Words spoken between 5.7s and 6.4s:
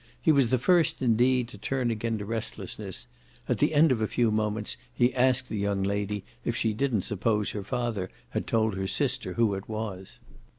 lady